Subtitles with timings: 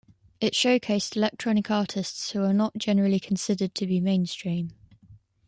[0.39, 4.71] It showcased electronic artists who are not generally considered to be mainstream.